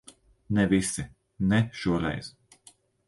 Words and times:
Ne 0.57 0.63
visi. 0.71 1.05
Ne 1.51 1.59
šoreiz. 1.83 2.33